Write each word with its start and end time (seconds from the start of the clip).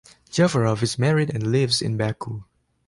Jafarov 0.31 0.81
is 0.81 0.97
married 0.97 1.29
and 1.29 1.51
lives 1.51 1.79
in 1.79 1.95
Baku. 1.95 2.43